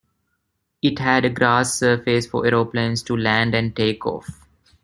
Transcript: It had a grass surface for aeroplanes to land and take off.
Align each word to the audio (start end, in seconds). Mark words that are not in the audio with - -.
It 0.81 0.97
had 0.97 1.25
a 1.25 1.29
grass 1.29 1.75
surface 1.77 2.25
for 2.25 2.47
aeroplanes 2.47 3.03
to 3.03 3.15
land 3.15 3.53
and 3.53 3.75
take 3.75 4.03
off. 4.03 4.47